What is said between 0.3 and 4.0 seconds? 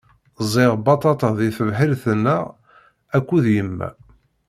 Ẓẓiɣ baṭaṭa di tebḥirt-nneɣ akked yemma.